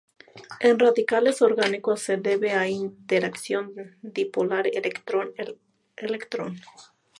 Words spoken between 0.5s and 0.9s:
En